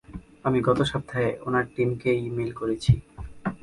আমি 0.43 0.59
গত 0.61 0.79
সপ্তাহে 0.83 1.29
উনার 1.45 1.65
টিমকে 1.73 2.11
ই-মেইল 2.19 2.51
করেছি। 2.53 2.91